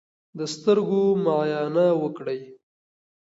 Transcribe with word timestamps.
د 0.37 0.39
سترګو 0.53 1.01
معاینه 1.23 1.85
وکړئ. 2.01 2.41